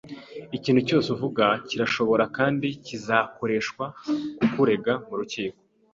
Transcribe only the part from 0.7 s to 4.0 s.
cyose uvuga kirashobora kandi kizakoreshwa